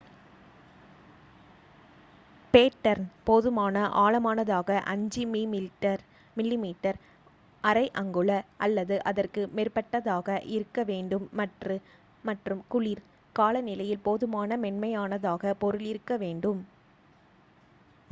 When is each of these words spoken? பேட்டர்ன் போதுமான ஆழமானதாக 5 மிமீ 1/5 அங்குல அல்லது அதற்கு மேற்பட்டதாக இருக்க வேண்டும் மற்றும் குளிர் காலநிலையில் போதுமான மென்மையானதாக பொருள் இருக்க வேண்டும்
பேட்டர்ன் 2.53 3.03
போதுமான 3.27 3.81
ஆழமானதாக 4.01 4.77
5 4.93 5.25
மிமீ 5.33 5.59
1/5 6.35 6.93
அங்குல 8.01 8.29
அல்லது 8.65 8.97
அதற்கு 9.11 9.43
மேற்பட்டதாக 9.55 10.27
இருக்க 10.55 10.85
வேண்டும் 10.89 11.27
மற்றும் 12.23 12.63
குளிர் 12.67 13.03
காலநிலையில் 13.35 14.03
போதுமான 14.07 14.57
மென்மையானதாக 14.65 15.53
பொருள் 15.61 15.85
இருக்க 15.91 16.17
வேண்டும் 16.17 16.63